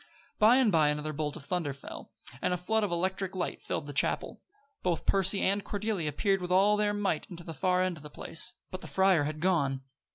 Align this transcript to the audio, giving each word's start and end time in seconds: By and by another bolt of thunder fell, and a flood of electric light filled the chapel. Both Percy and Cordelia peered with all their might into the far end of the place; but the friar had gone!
By 0.39 0.55
and 0.55 0.71
by 0.71 0.89
another 0.89 1.13
bolt 1.13 1.35
of 1.35 1.45
thunder 1.45 1.73
fell, 1.73 2.09
and 2.41 2.55
a 2.55 2.57
flood 2.57 2.83
of 2.83 2.91
electric 2.91 3.35
light 3.35 3.61
filled 3.61 3.85
the 3.85 3.93
chapel. 3.93 4.41
Both 4.81 5.05
Percy 5.05 5.43
and 5.43 5.63
Cordelia 5.63 6.11
peered 6.11 6.41
with 6.41 6.51
all 6.51 6.75
their 6.75 6.91
might 6.91 7.29
into 7.29 7.43
the 7.43 7.53
far 7.53 7.83
end 7.83 7.97
of 7.97 8.01
the 8.01 8.09
place; 8.09 8.55
but 8.71 8.81
the 8.81 8.87
friar 8.87 9.25
had 9.25 9.39
gone! 9.39 9.83